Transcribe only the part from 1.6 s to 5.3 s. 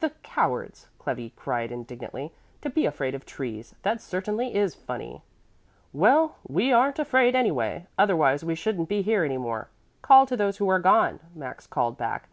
indignantly, "To be afraid of trees! That certainly is funny."